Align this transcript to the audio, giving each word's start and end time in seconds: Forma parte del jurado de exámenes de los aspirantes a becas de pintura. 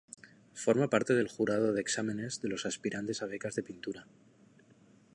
Forma 0.55 0.89
parte 0.89 1.13
del 1.13 1.27
jurado 1.27 1.73
de 1.73 1.81
exámenes 1.81 2.41
de 2.41 2.49
los 2.49 2.65
aspirantes 2.65 3.21
a 3.21 3.27
becas 3.27 3.53
de 3.53 3.61
pintura. 3.61 4.07